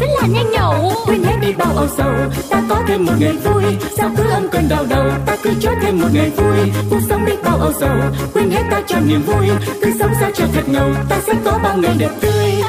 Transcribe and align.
rất 0.00 0.06
là 0.20 0.26
nhanh 0.26 0.50
nhẩu. 0.50 0.92
Quên 1.06 1.22
hết 1.22 1.36
đi 1.40 1.52
bao 1.52 1.76
âu 1.76 1.86
sầu 1.96 2.12
ta 2.50 2.62
có 2.68 2.82
thêm 2.88 3.06
một 3.06 3.12
ngày 3.18 3.32
vui. 3.32 3.64
Sao 3.96 4.10
cứ 4.16 4.22
âm 4.30 4.48
cơn 4.48 4.68
đau 4.68 4.84
đầu 4.88 5.04
ta 5.26 5.36
cứ 5.42 5.50
cho 5.60 5.70
thêm 5.82 6.00
một 6.00 6.08
ngày 6.12 6.30
vui. 6.30 6.72
Cuộc 6.90 7.00
sống 7.08 7.24
đi 7.24 7.32
bao 7.44 7.58
âu 7.58 7.72
sầu 7.80 7.96
quên 8.34 8.50
hết 8.50 8.62
ta 8.70 8.82
cho 8.86 8.96
niềm 9.00 9.22
vui. 9.22 9.48
Cứ 9.82 9.92
sống 9.98 10.10
sao 10.20 10.30
cho 10.34 10.44
thật 10.54 10.68
ngầu 10.68 10.90
ta 11.08 11.16
sẽ 11.26 11.32
có 11.44 11.58
bao 11.62 11.76
ngày 11.76 11.94
đẹp 11.98 12.10
tươi. 12.20 12.62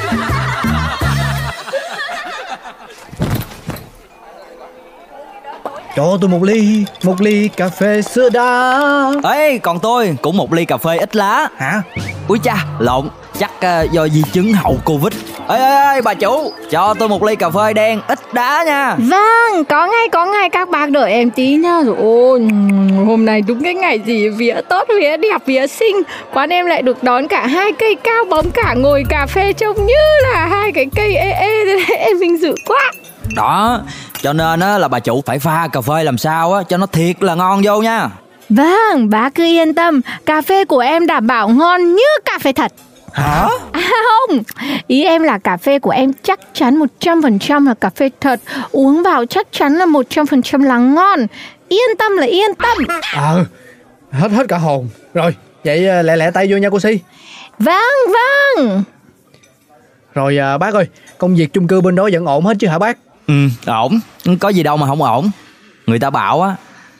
Cho 5.96 6.18
tôi 6.20 6.30
một 6.30 6.42
ly, 6.42 6.84
một 7.02 7.20
ly 7.20 7.48
cà 7.48 7.68
phê 7.68 8.02
sữa 8.02 8.28
đá. 8.30 8.80
Ê 9.24 9.58
còn 9.58 9.78
tôi 9.78 10.16
cũng 10.22 10.36
một 10.36 10.52
ly 10.52 10.64
cà 10.64 10.76
phê 10.76 10.96
ít 10.96 11.16
lá. 11.16 11.48
Hả? 11.56 11.82
Úi 12.28 12.38
cha 12.38 12.64
lộn 12.78 13.08
Chắc 13.38 13.50
uh, 13.56 13.92
do 13.92 14.08
di 14.08 14.22
chứng 14.32 14.52
hậu 14.52 14.78
Covid 14.84 15.12
Ê 15.50 15.56
ê 15.56 15.94
ê 15.94 16.00
bà 16.00 16.14
chủ 16.14 16.52
Cho 16.70 16.94
tôi 16.98 17.08
một 17.08 17.22
ly 17.22 17.36
cà 17.36 17.50
phê 17.50 17.72
đen 17.72 18.00
ít 18.08 18.18
đá 18.32 18.64
nha 18.66 18.96
Vâng, 18.98 19.64
có 19.64 19.86
ngay 19.86 20.08
có 20.12 20.26
ngay 20.26 20.50
các 20.50 20.68
bác 20.68 20.90
đợi 20.90 21.12
em 21.12 21.30
tí 21.30 21.56
nhá. 21.56 21.80
Rồi 21.86 21.96
ôi, 21.98 22.48
hôm 23.06 23.24
nay 23.26 23.42
đúng 23.42 23.64
cái 23.64 23.74
ngày 23.74 23.98
gì 23.98 24.28
vía 24.28 24.54
tốt, 24.68 24.88
vía 25.00 25.16
đẹp, 25.16 25.42
vía 25.46 25.66
xinh. 25.66 26.02
Quán 26.34 26.50
em 26.50 26.66
lại 26.66 26.82
được 26.82 27.02
đón 27.02 27.28
cả 27.28 27.46
hai 27.46 27.72
cây 27.72 27.94
cao 27.94 28.24
bóng 28.24 28.50
cả 28.50 28.74
ngồi 28.76 29.04
cà 29.08 29.26
phê 29.26 29.52
trông 29.52 29.86
như 29.86 29.94
là 30.22 30.46
hai 30.46 30.72
cái 30.72 30.86
cây 30.96 31.14
ê 31.16 31.30
ê 31.30 31.64
thế 31.64 31.94
em 31.94 32.18
vinh 32.18 32.40
dự 32.40 32.54
quá. 32.66 32.92
Đó 33.36 33.80
cho 34.22 34.32
nên 34.32 34.60
á, 34.60 34.78
là 34.78 34.88
bà 34.88 34.98
chủ 34.98 35.22
phải 35.26 35.38
pha 35.38 35.68
cà 35.72 35.80
phê 35.80 36.04
làm 36.04 36.18
sao 36.18 36.54
á 36.54 36.62
cho 36.68 36.76
nó 36.76 36.86
thiệt 36.86 37.22
là 37.22 37.34
ngon 37.34 37.60
vô 37.64 37.82
nha 37.82 38.08
Vâng, 38.48 39.10
bác 39.10 39.34
cứ 39.34 39.44
yên 39.44 39.74
tâm, 39.74 40.00
cà 40.26 40.42
phê 40.42 40.64
của 40.64 40.78
em 40.78 41.06
đảm 41.06 41.26
bảo 41.26 41.48
ngon 41.48 41.94
như 41.94 42.18
cà 42.24 42.38
phê 42.38 42.52
thật. 42.52 42.72
Hả? 43.12 43.48
À 43.72 43.80
không, 43.82 44.38
ý 44.90 45.04
em 45.04 45.22
là 45.22 45.38
cà 45.38 45.56
phê 45.56 45.78
của 45.78 45.90
em 45.90 46.12
chắc 46.22 46.40
chắn 46.54 46.82
100% 47.00 47.66
là 47.66 47.74
cà 47.74 47.90
phê 47.90 48.10
thật. 48.20 48.40
Uống 48.70 49.02
vào 49.02 49.26
chắc 49.26 49.46
chắn 49.52 49.74
là 49.74 49.86
100% 49.86 50.64
là 50.64 50.78
ngon. 50.78 51.26
Yên 51.68 51.96
tâm 51.98 52.16
là 52.16 52.26
yên 52.26 52.54
tâm. 52.54 52.78
Ờ, 53.14 53.44
hết 54.10 54.30
hết 54.30 54.48
cả 54.48 54.58
hồn. 54.58 54.88
Rồi, 55.14 55.34
vậy 55.64 55.86
ờ, 55.88 56.02
lẹ 56.02 56.16
lẹ 56.16 56.30
tay 56.30 56.46
vô 56.50 56.56
nha 56.56 56.70
cô 56.70 56.80
Si. 56.80 56.98
Vâng, 57.58 58.12
vâng. 58.12 58.82
Rồi 60.14 60.38
à, 60.38 60.58
bác 60.58 60.74
ơi, 60.74 60.86
công 61.18 61.34
việc 61.36 61.52
chung 61.52 61.66
cư 61.66 61.80
bên 61.80 61.94
đó 61.94 62.08
vẫn 62.12 62.26
ổn 62.26 62.44
hết 62.44 62.56
chứ 62.60 62.68
hả 62.68 62.78
bác? 62.78 62.98
Ừ 63.26 63.34
ổn. 63.66 64.00
Có 64.40 64.48
gì 64.48 64.62
đâu 64.62 64.76
mà 64.76 64.86
không 64.86 65.02
ổn. 65.02 65.30
Người 65.86 65.98
ta 65.98 66.10
bảo 66.10 66.42
á 66.42 66.54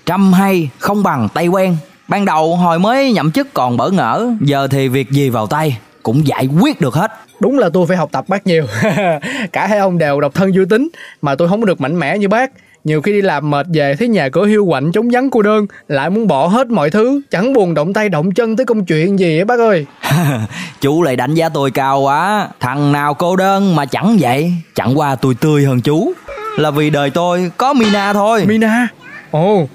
Trăm 0.07 0.33
hay 0.33 0.71
không 0.79 1.03
bằng 1.03 1.29
tay 1.35 1.49
quen. 1.49 1.77
Ban 2.09 2.25
đầu 2.25 2.57
hồi 2.57 2.79
mới 2.79 3.13
nhậm 3.13 3.33
chức 3.33 3.55
còn 3.55 3.77
bỡ 3.77 3.91
ngỡ 3.91 4.31
Giờ 4.41 4.69
thì 4.71 4.89
việc 4.89 5.11
gì 5.11 5.31
vào 5.31 5.47
tay 5.47 5.79
Cũng 6.03 6.27
giải 6.27 6.49
quyết 6.61 6.81
được 6.81 6.95
hết. 6.95 7.11
Đúng 7.41 7.59
là 7.59 7.69
tôi 7.73 7.87
phải 7.87 7.97
học 7.97 8.09
tập 8.13 8.25
bác 8.29 8.47
nhiều. 8.47 8.67
Cả 9.53 9.67
hai 9.67 9.79
ông 9.79 9.99
đều 9.99 10.21
độc 10.21 10.35
thân 10.35 10.53
vui 10.57 10.67
tính 10.71 10.89
Mà 11.23 11.35
tôi 11.35 11.49
không 11.49 11.67
được 11.67 11.81
mạnh 11.81 11.99
mẽ 11.99 12.19
như 12.19 12.29
bác. 12.29 12.51
Nhiều 12.85 13.03
khi 13.03 13.13
đi 13.13 13.23
làm 13.23 13.51
mệt 13.51 13.67
về 13.73 13.95
thấy 13.99 14.09
nhà 14.09 14.29
cửa 14.29 14.47
hiu 14.47 14.67
quạnh 14.67 14.93
trống 14.93 15.09
vắng 15.13 15.31
cô 15.31 15.43
đơn 15.43 15.67
Lại 15.89 16.11
muốn 16.11 16.27
bỏ 16.27 16.47
hết 16.47 16.69
mọi 16.69 16.91
thứ 16.91 17.21
Chẳng 17.31 17.53
buồn 17.53 17.75
động 17.75 17.93
tay 17.93 18.09
động 18.09 18.33
chân 18.33 18.57
tới 18.57 18.67
công 18.67 18.85
chuyện 18.85 19.19
gì 19.19 19.39
á 19.39 19.45
bác 19.45 19.59
ơi. 19.59 19.87
Chú 20.81 21.03
lại 21.03 21.17
đánh 21.17 21.35
giá 21.35 21.49
tôi 21.49 21.71
cao 21.71 22.01
quá. 22.01 22.49
Thằng 22.61 22.93
nào 22.93 23.15
cô 23.15 23.37
đơn 23.37 23.77
mà 23.77 23.87
chẳng 23.87 24.17
vậy? 24.21 24.53
Chẳng 24.75 24.99
qua 24.99 25.15
tôi 25.15 25.35
tươi 25.35 25.65
hơn 25.65 25.81
chú. 25.81 26.13
Là 26.57 26.71
vì 26.71 26.91
đời 26.91 27.11
tôi 27.11 27.51
có 27.57 27.73
Mina 27.73 28.13
thôi. 28.13 28.45
Mina? 28.47 28.89
Ồ 29.31 29.69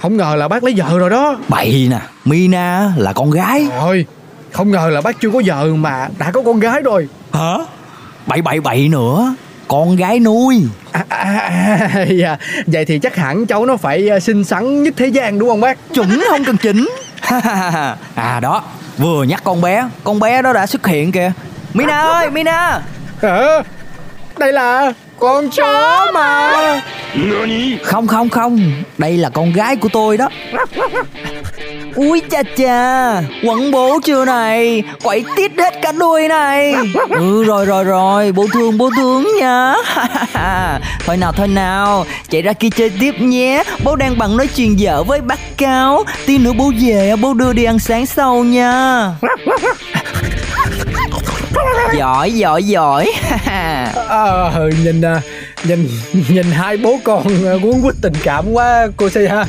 Không 0.00 0.16
ngờ 0.16 0.34
là 0.36 0.48
bác 0.48 0.64
lấy 0.64 0.74
vợ 0.76 0.98
rồi 0.98 1.10
đó. 1.10 1.38
Bậy 1.48 1.88
nè 1.90 2.00
Mina 2.24 2.92
là 2.96 3.12
con 3.12 3.30
gái. 3.30 3.66
Rồi 3.76 4.06
Không 4.52 4.70
ngờ 4.70 4.88
là 4.92 5.00
bác 5.00 5.20
chưa 5.20 5.30
có 5.30 5.42
vợ 5.44 5.66
mà 5.74 6.08
đã 6.18 6.30
có 6.30 6.42
con 6.42 6.60
gái 6.60 6.80
rồi. 6.82 7.08
Hả? 7.32 7.54
Bậy 8.26 8.42
bậy 8.42 8.60
bậy 8.60 8.88
nữa? 8.88 9.34
Con 9.68 9.96
gái 9.96 10.20
nuôi. 10.20 10.64
À, 10.92 11.04
à, 11.08 11.50
à, 11.94 12.02
dạ. 12.02 12.36
Vậy 12.66 12.84
thì 12.84 12.98
chắc 12.98 13.16
hẳn 13.16 13.46
cháu 13.46 13.66
nó 13.66 13.76
phải 13.76 14.08
à, 14.08 14.20
xinh 14.20 14.44
xắn 14.44 14.82
nhất 14.82 14.94
thế 14.96 15.06
gian 15.06 15.38
đúng 15.38 15.48
không 15.48 15.60
bác? 15.60 15.78
Chuẩn 15.94 16.22
không 16.30 16.44
cần 16.44 16.56
chỉnh. 16.56 16.88
À 18.14 18.40
đó. 18.42 18.62
Vừa 18.98 19.22
nhắc 19.24 19.40
con 19.44 19.60
bé 19.60 19.88
Con 20.04 20.20
bé 20.20 20.42
đó 20.42 20.52
đã 20.52 20.66
xuất 20.66 20.86
hiện 20.86 21.12
kìa. 21.12 21.32
Mina 21.74 22.00
ơi 22.00 22.30
Mina. 22.30 22.80
À, 23.22 23.62
Đây 24.38 24.52
là 24.52 24.92
con 25.22 25.50
chó 25.50 26.10
mà. 26.14 26.50
Không 27.82 28.06
không 28.06 28.28
không. 28.28 28.72
Đây 28.98 29.16
là 29.16 29.28
con 29.28 29.52
gái 29.52 29.76
của 29.76 29.88
tôi 29.92 30.16
đó. 30.16 30.28
Ui 31.94 32.20
cha 32.20 32.42
cha. 32.56 33.22
Quẩn 33.44 33.70
bố 33.70 34.00
chưa 34.04 34.24
này? 34.24 34.82
Quậy 35.02 35.24
tít 35.36 35.52
hết 35.58 35.74
cả 35.82 35.92
đuôi 35.92 36.28
này. 36.28 36.74
Ừ 37.10 37.44
rồi 37.44 37.66
rồi 37.66 37.84
rồi. 37.84 38.32
Bố 38.32 38.46
thương 38.52 38.78
bố 38.78 38.90
thương 38.96 39.26
nha. 39.40 39.74
Thôi 41.06 41.16
nào 41.16 41.32
thôi 41.32 41.48
nào. 41.48 42.04
Chạy 42.30 42.42
ra 42.42 42.52
kia 42.52 42.70
chơi 42.76 42.90
tiếp 43.00 43.14
nhé. 43.20 43.62
Bố 43.84 43.96
đang 43.96 44.18
bằng 44.18 44.36
nói 44.36 44.46
chuyện 44.46 44.76
vợ 44.78 45.02
với 45.02 45.20
bác 45.20 45.56
Cao. 45.56 46.04
Tí 46.26 46.38
nữa 46.38 46.52
bố 46.58 46.72
về 46.80 47.14
Bố 47.20 47.34
đưa 47.34 47.52
đi 47.52 47.64
ăn 47.64 47.78
sáng 47.78 48.06
sau 48.06 48.44
nha 48.44 49.10
Giỏi 51.98 52.32
giỏi 52.32 52.62
giỏi 52.62 53.12
à, 53.46 53.92
Nhìn 54.84 55.00
à, 55.00 55.20
nhìn 55.64 55.88
nhìn 56.28 56.46
hai 56.52 56.76
bố 56.76 56.98
con 57.04 57.26
à, 57.26 57.52
cuốn 57.62 57.82
quýt 57.82 57.94
tình 58.02 58.14
cảm 58.22 58.52
quá 58.52 58.88
cô 58.96 59.08
Si 59.08 59.26
ha. 59.26 59.44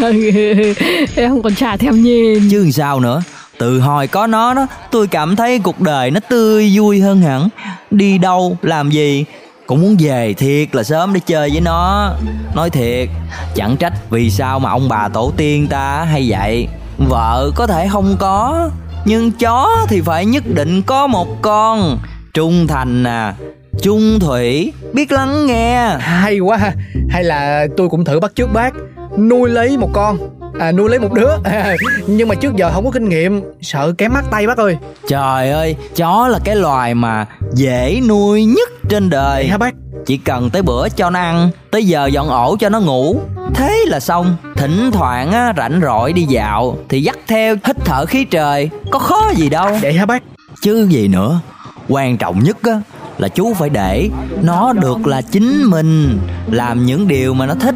Vâng, 0.00 0.20
em 1.16 1.30
không 1.30 1.42
còn 1.42 1.54
trả 1.54 1.76
thèm 1.76 2.02
nhìn 2.02 2.48
Chứ 2.50 2.70
sao 2.70 3.00
nữa 3.00 3.22
từ 3.58 3.80
hồi 3.80 4.06
có 4.06 4.26
nó 4.26 4.54
đó 4.54 4.66
tôi 4.90 5.06
cảm 5.06 5.36
thấy 5.36 5.58
cuộc 5.58 5.80
đời 5.80 6.10
nó 6.10 6.20
tươi 6.28 6.70
vui 6.74 7.00
hơn 7.00 7.20
hẳn. 7.20 7.48
Đi 7.90 8.18
đâu 8.18 8.56
làm 8.62 8.90
gì 8.90 9.24
cũng 9.66 9.82
muốn 9.82 9.96
về 9.98 10.34
thiệt 10.34 10.74
là 10.74 10.82
sớm 10.82 11.12
để 11.14 11.20
chơi 11.26 11.50
với 11.50 11.60
nó. 11.60 12.12
Nói 12.54 12.70
thiệt 12.70 13.08
chẳng 13.54 13.76
trách 13.76 13.92
vì 14.10 14.30
sao 14.30 14.58
mà 14.58 14.70
ông 14.70 14.88
bà 14.88 15.08
tổ 15.08 15.32
tiên 15.36 15.66
ta 15.66 16.04
hay 16.04 16.26
vậy. 16.28 16.68
Vợ 16.98 17.50
có 17.54 17.66
thể 17.66 17.88
không 17.92 18.16
có 18.18 18.70
nhưng 19.04 19.32
chó 19.32 19.86
thì 19.88 20.00
phải 20.00 20.26
nhất 20.26 20.42
định 20.46 20.82
có 20.82 21.06
một 21.06 21.42
con. 21.42 21.98
Trung 22.34 22.66
thành 22.66 23.04
à 23.04 23.34
chung 23.82 24.18
thủy 24.20 24.72
biết 24.92 25.12
lắng 25.12 25.46
nghe. 25.46 25.96
Hay 25.98 26.38
quá 26.38 26.56
ha. 26.56 26.72
Hay 27.10 27.24
là 27.24 27.66
tôi 27.76 27.88
cũng 27.88 28.04
thử 28.04 28.20
bắt 28.20 28.32
trước 28.34 28.52
bác. 28.52 28.74
Nuôi 29.18 29.50
lấy 29.50 29.76
một 29.76 29.90
con. 29.92 30.18
À 30.58 30.72
nuôi 30.72 30.90
lấy 30.90 30.98
một 30.98 31.12
đứa. 31.12 31.30
À, 31.44 31.76
nhưng 32.06 32.28
mà 32.28 32.34
trước 32.34 32.56
giờ 32.56 32.70
không 32.72 32.84
có 32.84 32.90
kinh 32.90 33.08
nghiệm. 33.08 33.42
Sợ 33.60 33.92
kém 33.98 34.12
mắt 34.12 34.24
tay 34.30 34.46
bác 34.46 34.58
ơi. 34.58 34.76
Trời 35.08 35.50
ơi 35.50 35.76
chó 35.96 36.28
là 36.28 36.38
cái 36.44 36.56
loài 36.56 36.94
mà 36.94 37.26
dễ 37.54 38.00
nuôi 38.08 38.44
nhất 38.44 38.70
trên 38.88 39.10
đời. 39.10 39.42
Vậy 39.42 39.48
hả 39.48 39.58
bác? 39.58 39.74
Chỉ 40.06 40.16
cần 40.16 40.50
tới 40.50 40.62
bữa 40.62 40.88
cho 40.88 41.10
nó 41.10 41.18
ăn 41.18 41.50
tới 41.70 41.84
giờ 41.84 42.06
dọn 42.06 42.28
ổ 42.28 42.56
cho 42.60 42.68
nó 42.68 42.80
ngủ. 42.80 43.16
Thế 43.54 43.84
là 43.86 44.00
xong 44.00 44.36
thỉnh 44.66 44.90
thoảng 44.92 45.32
á, 45.32 45.52
rảnh 45.56 45.80
rỗi 45.82 46.12
đi 46.12 46.22
dạo 46.22 46.76
thì 46.88 47.02
dắt 47.02 47.18
theo 47.26 47.56
hít 47.64 47.76
thở 47.84 48.06
khí 48.06 48.24
trời. 48.24 48.70
Có 48.90 48.98
khó 48.98 49.32
gì 49.36 49.48
đâu. 49.48 49.78
Vậy 49.82 49.92
hả 49.92 50.06
bác? 50.06 50.22
Chứ 50.60 50.86
gì 50.90 51.08
nữa. 51.08 51.40
Quan 51.88 52.16
trọng 52.16 52.44
nhất 52.44 52.56
á 52.62 52.80
là 53.18 53.28
chú 53.28 53.54
phải 53.54 53.68
để 53.68 54.08
nó 54.42 54.72
được 54.72 55.06
là 55.06 55.22
chính 55.22 55.64
mình. 55.64 56.18
Làm 56.50 56.86
những 56.86 57.08
điều 57.08 57.34
mà 57.34 57.46
nó 57.46 57.54
thích 57.54 57.74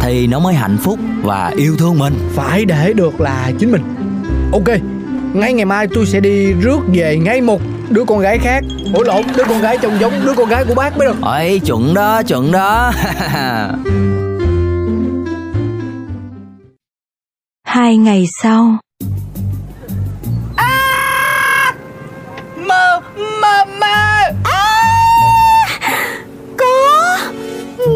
thì 0.00 0.26
nó 0.26 0.38
mới 0.38 0.54
hạnh 0.54 0.76
phúc 0.82 0.98
và 1.22 1.52
yêu 1.56 1.76
thương 1.78 1.98
mình. 1.98 2.14
Phải 2.34 2.64
để 2.64 2.92
được 2.92 3.20
là 3.20 3.52
chính 3.58 3.72
mình. 3.72 3.82
Ok 4.52 4.68
ngay 5.34 5.52
ngày 5.52 5.64
mai 5.64 5.86
tôi 5.94 6.06
sẽ 6.06 6.20
đi 6.20 6.52
rước 6.52 6.80
về 6.92 7.16
ngay 7.16 7.40
một 7.40 7.60
đứa 7.88 8.04
con 8.04 8.18
gái 8.18 8.38
khác. 8.38 8.64
Ủa 8.94 9.02
lộn 9.02 9.22
đứa 9.36 9.44
con 9.44 9.60
gái 9.60 9.78
trông 9.82 10.00
giống 10.00 10.12
đứa 10.24 10.32
con 10.36 10.48
gái 10.48 10.64
của 10.68 10.74
bác 10.74 10.98
mới 10.98 11.06
được. 11.06 11.16
Ơi 11.22 11.60
chuẩn 11.66 11.94
đó 11.94 12.22
chuẩn 12.22 12.52
đó 12.52 12.92
hai 17.88 17.96
ngày 17.96 18.24
sau. 18.42 18.78
Mơ 22.56 23.00
mơ 23.16 23.64
mơ! 23.80 24.22
À, 24.44 24.74
có! 26.58 27.18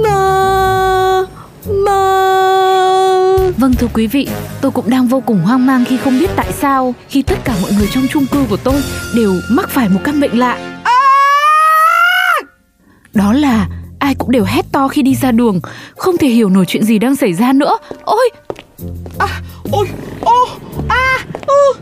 Mơ 0.03 1.27
mơ. 1.85 3.51
Vâng 3.57 3.73
thưa 3.75 3.87
quý 3.95 4.07
vị, 4.07 4.29
tôi 4.61 4.71
cũng 4.71 4.91
đang 4.91 5.07
vô 5.07 5.21
cùng 5.21 5.41
hoang 5.41 5.67
mang 5.67 5.85
khi 5.85 5.97
không 5.97 6.19
biết 6.19 6.31
tại 6.37 6.53
sao 6.53 6.95
khi 7.09 7.23
tất 7.23 7.39
cả 7.45 7.55
mọi 7.63 7.73
người 7.79 7.89
trong 7.95 8.07
chung 8.11 8.27
cư 8.27 8.45
của 8.51 8.57
tôi 8.57 8.83
đều 9.17 9.35
mắc 9.51 9.69
phải 9.71 9.89
một 9.89 10.01
căn 10.05 10.21
bệnh 10.21 10.39
lạ. 10.39 10.81
à, 10.85 10.93
Đó 13.15 13.33
là 13.33 13.69
ai 13.99 14.15
cũng 14.15 14.31
đều 14.31 14.45
hét 14.45 14.73
to 14.73 14.89
khi 14.89 15.03
đi 15.03 15.15
ra 15.15 15.33
đường 15.33 15.61
Không 15.97 16.17
thể 16.19 16.29
hiểu 16.29 16.49
nổi 16.49 16.65
chuyện 16.69 16.85
gì 16.85 16.99
đang 16.99 17.17
xảy 17.17 17.33
ra 17.35 17.53
nữa. 17.53 17.79
Ôi! 18.05 18.31
À, 19.19 19.43
ôi, 19.73 19.89
ô, 20.21 20.47
à, 20.89 21.19
ừ. 21.47 21.73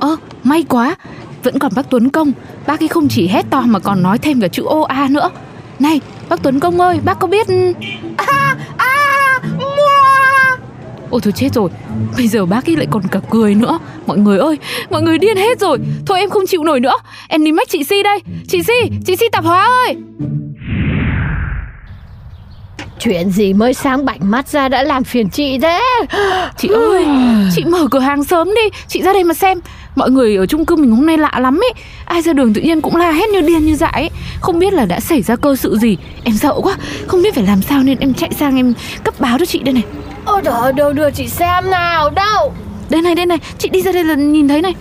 Ơ, 0.00 0.16
may 0.44 0.64
quá. 0.68 0.96
Vẫn 1.42 1.58
còn 1.58 1.72
bác 1.76 1.90
Tuấn 1.90 2.10
Công. 2.10 2.32
Bác 2.66 2.82
ấy 2.82 2.88
không 2.88 3.08
chỉ 3.08 3.28
hét 3.28 3.46
to 3.50 3.60
mà 3.60 3.78
còn 3.78 4.02
nói 4.02 4.18
thêm 4.18 4.40
cả 4.40 4.48
chữ 4.48 4.62
ô 4.64 4.80
a 4.82 5.08
nữa. 5.10 5.30
Này, 5.78 6.00
bác 6.28 6.42
Tuấn 6.42 6.60
Công 6.60 6.80
ơi, 6.80 7.00
bác 7.04 7.18
có 7.18 7.26
biết 7.26 7.46
À, 8.16 8.56
à, 8.76 8.94
mua. 9.58 10.56
Ôi 11.10 11.20
thôi 11.24 11.32
chết 11.36 11.48
rồi. 11.54 11.70
Bây 12.16 12.28
giờ 12.28 12.46
bác 12.46 12.68
ấy 12.68 12.76
lại 12.76 12.86
còn 12.90 13.02
cả 13.10 13.20
cười 13.30 13.54
nữa. 13.54 13.78
Mọi 14.06 14.18
người 14.18 14.38
ơi 14.38 14.58
Mọi 14.90 15.02
người 15.02 15.18
điên 15.18 15.36
hết 15.36 15.60
rồi. 15.60 15.78
Thôi 16.06 16.18
em 16.18 16.30
không 16.30 16.46
chịu 16.46 16.64
nổi 16.64 16.80
nữa. 16.80 16.94
Em 17.28 17.44
đi 17.44 17.52
mách 17.52 17.68
chị 17.68 17.84
Si 17.84 18.02
đây. 18.02 18.18
Chị 18.48 18.62
Si 18.62 18.74
Chị 19.06 19.16
Si 19.16 19.26
tạp 19.32 19.44
hóa 19.44 19.66
ơi 19.86 19.96
Chuyện 23.00 23.30
gì 23.30 23.52
mới 23.52 23.74
sáng 23.74 24.04
bảnh 24.04 24.18
mắt 24.20 24.48
ra 24.48 24.68
đã 24.68 24.82
làm 24.82 25.04
phiền 25.04 25.30
chị 25.30 25.58
thế? 25.58 25.80
Chị 26.56 26.68
ơi 26.68 27.06
Chị 27.54 27.64
mở 27.64 27.88
cửa 27.90 27.98
hàng 27.98 28.24
sớm 28.24 28.48
đi. 28.48 28.78
Chị 28.88 29.02
ra 29.02 29.12
đây 29.12 29.24
mà 29.24 29.34
xem. 29.34 29.60
Mọi 29.96 30.10
người 30.10 30.36
ở 30.36 30.46
chung 30.46 30.66
cư 30.66 30.76
mình 30.76 30.90
hôm 30.90 31.06
nay 31.06 31.18
lạ 31.18 31.32
lắm 31.40 31.60
ấy. 31.62 31.72
Ai 32.04 32.22
ra 32.22 32.32
đường 32.32 32.54
tự 32.54 32.60
nhiên 32.60 32.80
cũng 32.80 32.96
la 32.96 33.10
hét 33.10 33.28
như 33.28 33.40
điên 33.40 33.64
như 33.66 33.76
dại 33.76 33.92
ấy. 33.92 34.10
Không 34.40 34.58
biết 34.58 34.72
là 34.72 34.84
đã 34.84 35.00
xảy 35.00 35.22
ra 35.22 35.36
cơ 35.36 35.56
sự 35.56 35.78
gì. 35.78 35.96
Em 36.24 36.36
sợ 36.36 36.54
quá. 36.62 36.76
Không 37.06 37.22
biết 37.22 37.34
phải 37.34 37.44
làm 37.44 37.62
sao 37.62 37.82
nên 37.82 37.98
em 37.98 38.14
chạy 38.14 38.30
sang 38.38 38.56
em 38.56 38.74
cấp 39.04 39.14
báo 39.20 39.38
cho 39.38 39.44
chị 39.44 39.58
đây 39.58 39.72
này. 39.72 39.84
Ôi 40.24 40.40
trời 40.44 40.72
đâu 40.72 40.92
đưa 40.92 41.10
chị 41.10 41.28
xem 41.28 41.70
nào 41.70 42.10
Đâu? 42.10 42.52
Đây 42.90 43.02
này 43.02 43.14
đây 43.14 43.26
này. 43.26 43.38
Chị 43.58 43.68
đi 43.68 43.82
ra 43.82 43.92
đây 43.92 44.04
là 44.04 44.14
nhìn 44.14 44.48
thấy 44.48 44.62
này. 44.62 44.74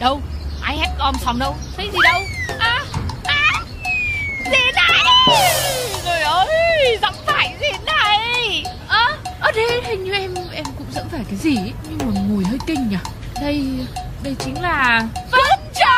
Đâu? 0.00 0.20
Ai 0.62 0.76
hét 0.76 0.88
om 0.98 1.14
sòm 1.24 1.38
đâu? 1.38 1.54
Thấy 1.76 1.86
gì 1.92 1.98
đâu? 2.04 2.20
Cũng 11.10 11.18
phải 11.18 11.26
cái 11.30 11.38
gì 11.38 11.56
ấy, 11.56 11.72
Nhưng 11.88 11.98
mà 11.98 12.20
mùi 12.28 12.44
hơi 12.44 12.58
kinh 12.66 12.88
nhỉ 12.88 12.96
Đây 13.40 13.64
đây 14.22 14.36
chính 14.38 14.62
là 14.62 15.02
phân 15.30 15.60
chó! 15.74 15.94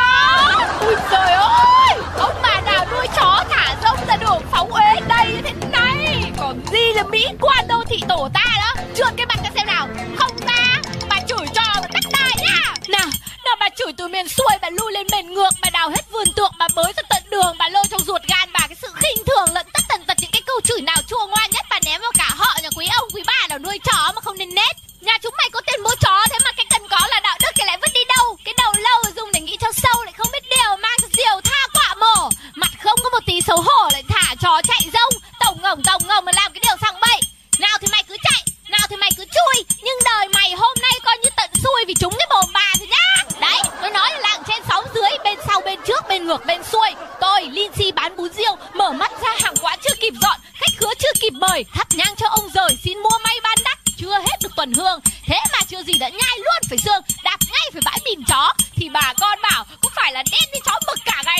Ui 0.80 0.94
trời 1.10 1.32
ơi, 1.32 1.98
ông 2.18 2.34
bà 2.42 2.60
nào 2.60 2.86
nuôi 2.92 3.06
chó 3.16 3.44
thả 3.50 3.76
rông 3.82 4.06
ra 4.08 4.16
đường 4.16 4.42
phóng 4.50 4.72
uế 4.72 5.00
đây 5.08 5.42
thế 5.44 5.52
này? 5.72 6.32
Còn 6.38 6.60
gì 6.72 6.92
là 6.94 7.02
mỹ 7.02 7.26
quan 7.40 7.68
đô 7.68 7.84
thị 7.88 8.00
tổ 8.08 8.28
ta 8.34 8.44
đó? 8.56 8.82
Trượt 8.94 9.14
cái 9.16 9.26
mặt 9.26 9.38
ra 9.44 9.50
xem 9.54 9.66
nào? 9.66 9.88
Không 10.16 10.38
ta, 10.46 10.80
bà 11.08 11.16
chửi 11.28 11.46
cho 11.54 11.62
mà 11.74 11.88
tất 11.92 12.10
đai 12.12 12.30
nhá! 12.36 12.74
Nào, 12.88 13.06
nào 13.44 13.56
bà 13.60 13.68
chửi 13.78 13.92
từ 13.96 14.08
miền 14.08 14.28
xuôi 14.28 14.58
bà 14.62 14.70
lui 14.70 14.92
lên 14.92 15.06
miền 15.12 15.34
ngược 15.34 15.50
bà 15.62 15.70
đào 15.70 15.90
hết 15.90 16.12
vườn 16.12 16.26
tược 16.36 16.50
bà 16.58 16.68
bới 16.76 16.92
ra 16.96 17.02
tận 17.08 17.22
đường 17.30 17.54
bà 17.58 17.68
lôi 17.68 17.84
trong 17.90 18.04
ruột 18.04 18.22
gan 18.28 18.48
bà 18.52 18.60
cái 18.60 18.76
sự 18.82 18.88
khinh 18.94 19.24
thường 19.26 19.54
lẫn 19.54 19.66
tất 19.72 19.82
tần 19.88 20.04
tật 20.06 20.16
những 20.20 20.30
cái 20.32 20.42
câu 20.46 20.60
chửi 20.64 20.80
nào 20.80 20.96
chua 21.06 21.26
ngoan 21.26 21.50
nhất 21.50 21.66
bà 21.70 21.78
ném 21.84 22.00
vào 22.00 22.12
cả 22.18 22.30
họ 22.36 22.58
nhà 22.62 22.68
quý 22.76 22.86
ông 22.98 23.08
quý 23.14 23.22
bà 23.26 23.46
nào 23.48 23.58
nuôi 23.58 23.78
chó 23.84 24.12
mà 24.14 24.20
không 24.20 24.29
tổng 35.82 36.02
ngổng 36.08 36.20
tổng 36.20 36.24
mà 36.24 36.32
làm 36.42 36.52
cái 36.52 36.60
điều 36.66 36.76
sằng 36.82 37.00
bậy. 37.00 37.20
Nào 37.58 37.78
thì 37.80 37.86
mày 37.92 38.02
cứ 38.08 38.16
chạy, 38.22 38.44
nào 38.68 38.86
thì 38.90 38.96
mày 38.96 39.10
cứ 39.16 39.24
chui. 39.24 39.64
Nhưng 39.82 39.98
đời 40.04 40.28
mày 40.28 40.52
hôm 40.52 40.76
nay 40.82 40.92
coi 41.04 41.18
như 41.18 41.28
tận 41.36 41.50
xui 41.62 41.84
vì 41.86 41.94
chúng 41.94 42.14
cái 42.18 42.26
mồm 42.30 42.44
bà 42.52 42.72
thì 42.78 42.86
nhá. 42.86 43.24
Đấy, 43.40 43.62
tôi 43.80 43.90
nói 43.90 44.10
là 44.12 44.18
làng 44.18 44.42
trên 44.48 44.62
sóng 44.68 44.84
dưới, 44.94 45.10
bên 45.24 45.38
sau, 45.46 45.60
bên 45.60 45.78
trước, 45.86 46.08
bên 46.08 46.26
ngược, 46.26 46.46
bên 46.46 46.62
xuôi. 46.72 46.90
Tôi, 47.20 47.42
linh 47.42 47.72
si 47.76 47.92
bán 47.92 48.16
bún 48.16 48.32
riêu, 48.32 48.56
mở 48.74 48.90
mắt 48.92 49.12
ra 49.22 49.34
hàng 49.42 49.54
quán 49.60 49.78
chưa 49.84 49.94
kịp 50.00 50.12
dọn, 50.22 50.40
khách 50.54 50.72
khứa 50.78 50.94
chưa 50.98 51.12
kịp 51.20 51.32
mời. 51.32 51.64
Thắp 51.74 51.88
nhang 51.94 52.14
cho 52.16 52.28
ông 52.28 52.48
rời, 52.54 52.76
xin 52.84 52.98
mua 52.98 53.18
may 53.24 53.40
bán 53.42 53.58
đắt. 53.64 53.78
Chưa 53.96 54.18
hết 54.18 54.36
được 54.42 54.52
tuần 54.56 54.72
hương, 54.72 55.00
thế 55.26 55.38
mà 55.52 55.58
chưa 55.68 55.82
gì 55.82 55.98
đã 55.98 56.08
nhai 56.08 56.36
luôn 56.36 56.62
phải 56.68 56.78
xương. 56.78 57.02
Đạp 57.24 57.38
ngay 57.52 57.70
phải 57.72 57.82
bãi 57.84 57.98
mìn 58.04 58.24
chó. 58.28 58.52
Thì 58.76 58.88
bà 58.88 59.14
con 59.20 59.38
bảo 59.42 59.64
cũng 59.82 59.92
phải 59.96 60.12
là 60.12 60.22
đen 60.32 60.50
như 60.52 60.60
chó 60.64 60.72
mực 60.86 60.98
cả 61.04 61.22
ngày 61.26 61.39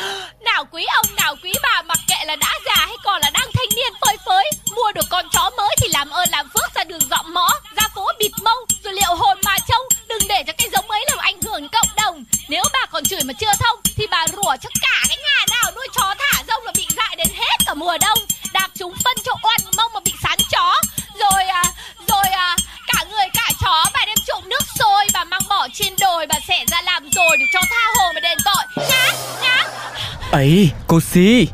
nào 0.40 0.64
quý 0.72 0.84
ông, 0.96 1.06
nào 1.16 1.36
quý 1.42 1.52
bà, 1.62 1.82
mặc 1.82 1.98
kệ 2.08 2.24
là 2.24 2.36
đã 2.36 2.52
già 2.66 2.74
hay 2.74 2.96
còn 3.04 3.20
là 3.20 3.30
đang 3.30 3.50
thanh 3.54 3.68
niên 3.76 3.92
phơi 4.00 4.16
phới, 4.26 4.50
mua 4.76 4.92
được 4.92 5.06
con 5.10 5.24
chó 5.32 5.50
mới 5.56 5.76
thì 5.80 5.88
làm 5.88 6.10
ơn 6.10 6.28
làm 6.30 6.48
phước 6.54 6.74
ra 6.74 6.84
đường 6.84 7.08
dọn 7.10 7.34
mõ, 7.34 7.48
ra 7.76 7.88
phố 7.94 8.06
bịt 8.18 8.32
mông, 8.42 8.58
rồi 8.84 8.94
liệu 8.94 9.14
hồn 9.14 9.38
mà 9.44 9.56
trông, 9.68 9.86
đừng 10.08 10.28
để 10.28 10.42
cho 10.46 10.52
cái 10.58 10.68
giống 10.72 10.90
ấy 10.90 11.04
làm 11.08 11.18
ảnh 11.18 11.42
hưởng 11.42 11.68
cộng 11.68 11.88
đồng. 11.96 12.24
Nếu 12.48 12.64
bà 12.72 12.86
còn 12.90 13.04
chửi 13.04 13.20
mà 13.24 13.32
chưa 13.40 13.52
thông, 13.60 13.80
thì 13.96 14.06
bà 14.10 14.26
rủa 14.36 14.56
cho 14.62 14.70
cả 14.82 15.04
cái 15.08 15.16
nhà 15.16 15.46
nào 15.50 15.72
nuôi 15.76 15.88
chó 15.94 16.14
thả 16.18 16.42
rông 16.48 16.64
là 16.64 16.72
bị 16.76 16.86
dại 16.96 17.16
đến 17.16 17.28
hết 17.34 17.56
cả 17.66 17.74
mùa 17.74 17.98
đông. 18.00 18.18
Đạp 18.52 18.68
chúng 18.78 18.94
phân 19.04 19.16
cho 19.24 19.32
oan 19.42 19.60
mông 19.76 19.92
mà 19.94 20.00
bị 20.04 20.12
sán 20.22 20.38
chó. 20.52 20.74
Rồi 21.20 21.44
à 21.44 21.62
rồi 22.08 22.24
à 22.32 22.56
cả 22.86 23.04
người 23.10 23.26
cả 23.34 23.50
chó, 23.60 23.84
bà 23.94 24.00
đem 24.06 24.16
trộm 24.26 24.42
nước 24.48 24.64
sôi, 24.78 25.06
bà 25.12 25.24
mang 25.24 25.42
bỏ 25.48 25.68
trên 25.74 25.96
đồi, 26.00 26.26
bà 26.26 26.36
xẻ 26.48 26.64
ra 26.70 26.82
làm 26.82 27.10
rồi 27.10 27.36
để 27.38 27.44
cho 27.52 27.60
tha 27.70 27.84
hồ 27.96 28.12
mà 28.14 28.20
đền 28.20 28.38
tội. 28.44 28.86
Nha! 28.88 29.09
Ấy 30.30 30.70
cô 30.86 31.00
si. 31.00 31.48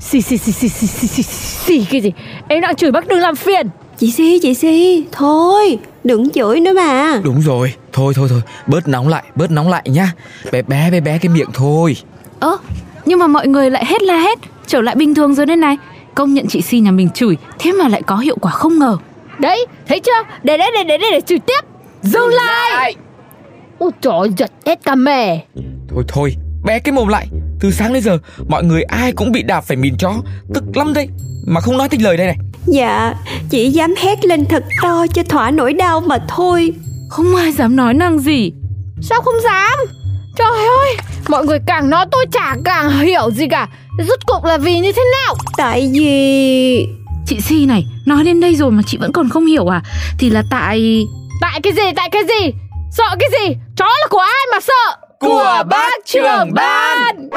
Xì 0.00 0.20
xì 0.20 0.36
xì 0.36 0.52
xì 0.52 0.68
xì 0.68 0.86
xì 0.86 1.06
xì 1.06 1.22
xì 1.22 1.84
cái 1.90 2.00
gì? 2.00 2.12
Em 2.48 2.60
đang 2.60 2.74
chửi 2.74 2.90
bác 2.90 3.08
đừng 3.08 3.18
làm 3.18 3.36
phiền. 3.36 3.68
Chị 3.98 4.10
Si, 4.10 4.38
chị 4.42 4.54
Si, 4.54 5.04
thôi, 5.12 5.78
đừng 6.04 6.30
chửi 6.30 6.60
nữa 6.60 6.72
mà. 6.72 7.20
Đúng 7.24 7.40
rồi 7.40 7.74
thôi 7.92 8.12
thôi 8.16 8.28
thôi 8.30 8.40
bớt 8.66 8.88
nóng 8.88 9.08
lại 9.08 9.22
bớt 9.34 9.50
nóng 9.50 9.68
lại 9.68 9.82
nhá. 9.86 10.12
Bé 10.52 10.62
bé 10.62 10.90
bé 10.90 11.00
bé 11.00 11.18
cái 11.18 11.32
miệng 11.32 11.48
thôi. 11.54 11.96
Ơ 12.40 12.56
Nhưng 13.06 13.18
mà 13.18 13.26
mọi 13.26 13.46
người 13.46 13.70
lại 13.70 13.84
hết 13.84 14.02
la 14.02 14.16
hết 14.16 14.38
Trở 14.66 14.80
lại 14.80 14.94
bình 14.94 15.14
thường 15.14 15.34
rồi 15.34 15.46
đây 15.46 15.56
này. 15.56 15.76
Công 16.14 16.34
nhận 16.34 16.46
chị 16.46 16.62
Si 16.62 16.80
nhà 16.80 16.90
mình 16.90 17.10
chửi 17.10 17.36
Thế 17.58 17.72
mà 17.72 17.88
lại 17.88 18.02
có 18.06 18.16
hiệu 18.16 18.36
quả 18.40 18.52
không 18.52 18.78
ngờ. 18.78 18.96
Đấy 19.38 19.66
thấy 19.88 20.00
chưa? 20.00 20.22
Để 20.42 20.58
để 20.58 20.64
để 20.74 20.84
để 20.84 20.98
để, 20.98 21.06
để 21.10 21.20
chửi 21.20 21.38
tiếp. 21.38 21.60
Dừng 22.02 22.28
lại. 22.28 22.94
Ôi 23.78 23.90
trời 24.00 24.12
ơi, 24.18 24.28
giật 24.36 24.50
hết 24.66 24.78
cả 24.84 24.94
mề. 24.94 25.38
Thôi 25.88 26.04
thôi, 26.08 26.36
bé 26.64 26.78
cái 26.78 26.92
mồm 26.92 27.08
lại. 27.08 27.26
Từ 27.60 27.70
sáng 27.70 27.92
đến 27.92 28.02
giờ, 28.02 28.18
mọi 28.48 28.64
người 28.64 28.82
ai 28.82 29.12
cũng 29.12 29.32
bị 29.32 29.42
đạp 29.42 29.60
phải 29.60 29.76
mìn 29.76 29.96
chó. 29.96 30.12
Tức 30.54 30.64
lắm 30.74 30.92
đây 30.94 31.08
Mà 31.46 31.60
không 31.60 31.78
nói 31.78 31.88
thành 31.88 32.02
lời 32.02 32.16
đây 32.16 32.26
này. 32.26 32.36
Dạ, 32.66 33.14
chỉ 33.50 33.70
dám 33.70 33.94
hét 33.98 34.24
lên 34.24 34.44
thật 34.44 34.64
to 34.82 35.06
cho 35.14 35.22
thỏa 35.22 35.50
nỗi 35.50 35.72
đau 35.72 36.00
mà 36.00 36.18
thôi. 36.28 36.72
Không 37.10 37.36
ai 37.36 37.52
dám 37.52 37.76
nói 37.76 37.94
năng 37.94 38.18
gì. 38.18 38.52
Sao 39.00 39.20
không 39.20 39.40
dám? 39.44 39.78
Trời 40.36 40.66
ơi 40.80 40.96
Mọi 41.28 41.44
người 41.44 41.58
càng 41.66 41.90
nói 41.90 42.06
tôi 42.10 42.26
chả 42.32 42.56
càng 42.64 42.90
hiểu 42.90 43.30
gì 43.30 43.46
cả. 43.50 43.68
Rốt 44.08 44.18
cuộc 44.26 44.44
là 44.44 44.58
vì 44.58 44.80
như 44.80 44.92
thế 44.92 45.02
nào? 45.12 45.34
Tại 45.56 45.90
vì... 45.94 46.86
Chị 47.26 47.40
Si 47.40 47.66
này 47.66 47.86
Nói 48.06 48.24
đến 48.24 48.40
đây 48.40 48.56
rồi 48.56 48.70
mà 48.70 48.82
chị 48.86 48.98
vẫn 49.00 49.12
còn 49.12 49.28
không 49.28 49.46
hiểu 49.46 49.66
à? 49.66 49.82
Thì 50.18 50.30
là 50.30 50.42
tại 50.50 51.06
Tại 51.40 51.60
cái 51.62 51.72
gì 51.72 51.82
tại 51.96 52.08
cái 52.12 52.22
gì? 52.22 52.52
Sợ 52.90 53.16
cái 53.20 53.28
gì? 53.40 53.56
Chó 53.76 53.84
là 53.84 54.06
của 54.10 54.18
ai 54.18 54.46
mà 54.52 54.58
sợ 54.60 55.01
Của 55.22 55.62
bác 55.66 55.92
trưởng 56.06 56.54
ban. 56.54 57.28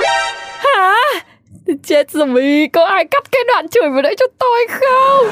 Hả? 0.58 0.94
Chết 1.88 2.12
rồi 2.12 2.70
Có 2.74 2.86
ai 2.86 3.06
cắt 3.12 3.24
cái 3.32 3.42
đoạn 3.48 3.68
chửi 3.68 3.89
vào 3.89 4.01
đấy 4.01 4.15
cho 4.20 4.25
tôi 4.39 4.68
không? 4.70 5.27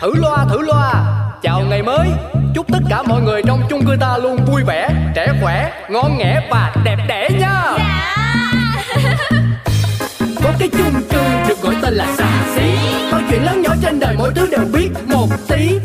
Thử 0.00 0.12
loa 0.14 0.44
thử 0.50 0.58
loa. 0.60 0.92
Chào 1.42 1.60
ngày 1.70 1.82
mới. 1.82 2.08
Chúc 2.54 2.66
tất 2.72 2.78
cả 2.90 3.02
mọi 3.02 3.22
người 3.22 3.42
trong 3.46 3.62
chung 3.70 3.86
cư 3.86 3.96
ta 4.00 4.18
luôn 4.22 4.38
vui 4.46 4.62
vẻ 4.66 4.88
Trẻ 5.14 5.26
khỏe, 5.42 5.72
ngon 5.88 6.18
nghẻ 6.18 6.48
và 6.50 6.72
đẹp 6.84 6.96
đẽ 7.08 7.28
nha. 7.40 7.62
Có 10.44 10.50
cái 10.58 10.68
chung 10.68 11.02
cư 11.10 11.22
được 11.48 11.60
gọi 11.62 11.74
tên 11.82 11.94
là 11.94 12.06
xà 12.16 12.28
xí. 12.56 12.62
Mọi 13.12 13.22
chuyện 13.30 13.44
lớn 13.44 13.62
nhỏ 13.62 13.74
trên 13.82 14.00
đời 14.00 14.14
mỗi 14.18 14.32
thứ 14.34 14.48
đều 14.50 14.64
biết 14.72 14.88
một 15.06 15.28
tí 15.48 15.78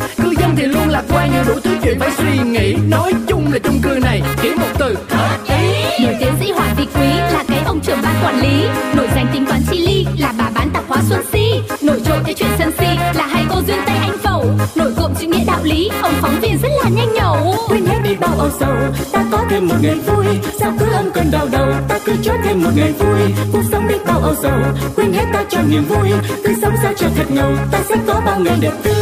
Dân 0.47 0.55
thì 0.55 0.65
luôn 0.65 0.89
lạc 0.89 1.03
quan 1.09 1.31
nhiều 1.31 1.43
đủ 1.47 1.53
thứ 1.63 1.71
chuyện 1.83 1.99
phải 1.99 2.11
suy 2.17 2.37
nghĩ. 2.37 2.75
Nói 2.89 3.13
chung 3.27 3.53
là 3.53 3.59
chung 3.59 3.79
cư 3.83 3.99
này 4.03 4.21
chỉ 4.41 4.49
một 4.49 4.67
từ. 4.79 4.97
Hợp 5.09 5.37
ý. 5.47 6.05
Nổi 6.05 6.15
tiến 6.19 6.33
sĩ 6.39 6.51
Hoàng 6.51 6.75
Vị 6.77 6.87
Quý 6.95 7.07
là 7.07 7.43
cái 7.47 7.59
ông 7.65 7.79
trưởng 7.79 7.99
ban 8.03 8.15
quản 8.23 8.41
lý. 8.41 8.67
Nổi 8.95 9.07
danh 9.15 9.27
tính 9.33 9.45
toán 9.45 9.61
chi 9.71 9.79
ly 9.79 10.05
là 10.19 10.33
bà 10.37 10.49
bán 10.55 10.69
tạp 10.69 10.83
hóa 10.87 10.97
Xuân 11.09 11.21
Si. 11.33 11.61
Nổi 11.81 12.01
trội 12.05 12.17
cái 12.25 12.33
chuyện 12.33 12.49
sân 12.59 12.71
si 12.79 12.85
là 13.13 13.27
hai 13.27 13.45
cô 13.49 13.61
duyên 13.67 13.77
Tây 13.85 13.95
Anh 14.01 14.17
Phẩu. 14.23 14.45
Nổi 14.75 14.93
cộm 14.97 15.11
chữ 15.19 15.27
nghĩa 15.27 15.45
đạo 15.47 15.59
lý, 15.63 15.89
ông 16.01 16.13
phóng 16.21 16.39
viên 16.41 16.57
rất 16.61 16.69
là 16.83 16.89
nhanh 16.89 17.13
nhẩu. 17.13 17.55
Quên 17.69 17.85
hết 17.85 17.99
đi 18.03 18.15
bao 18.15 18.35
âu 18.37 18.49
sầu 18.59 18.75
ta 19.11 19.25
có 19.31 19.45
thêm 19.49 19.67
một 19.67 19.75
ngày 19.81 19.95
vui. 19.95 20.25
Sao 20.59 20.73
cứ 20.79 20.85
âm 20.91 21.11
cơn 21.11 21.31
đau 21.31 21.47
đầu 21.51 21.73
ta 21.87 21.99
cứ 22.05 22.13
cho 22.23 22.33
thêm 22.43 22.63
một 22.63 22.71
ngày 22.75 22.91
vui. 22.91 23.19
Cuộc 23.51 23.63
sống 23.71 23.87
đi 23.87 23.95
bao 24.07 24.19
âu 24.19 24.35
sầu 24.41 24.59
quên 24.95 25.13
hết 25.13 25.25
ta 25.33 25.43
cho 25.49 25.59
niềm 25.69 25.83
vui. 25.83 26.09
Cứ 26.43 26.53
sống 26.61 26.73
sao 26.83 26.93
cho 26.97 27.07
thật 27.15 27.31
ngầu 27.31 27.51
ta 27.71 27.79
sẽ 27.89 27.95
có 28.07 28.21
bao 28.25 28.39
ngày 28.39 28.57
đẹp 28.61 28.73
tươi 28.83 28.95